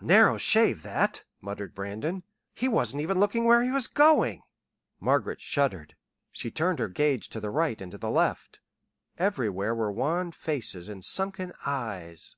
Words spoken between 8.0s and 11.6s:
left. Everywhere were wan faces and sunken